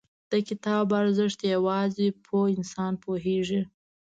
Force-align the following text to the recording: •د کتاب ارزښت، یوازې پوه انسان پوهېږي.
•د 0.31 0.33
کتاب 0.47 0.85
ارزښت، 1.01 1.39
یوازې 1.55 2.07
پوه 2.25 2.43
انسان 2.55 2.93
پوهېږي. 3.03 3.61